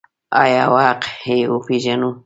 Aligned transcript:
آیا 0.41 0.63
او 0.69 0.75
حق 0.85 1.01
یې 1.27 1.37
وپیژني؟ 1.51 2.09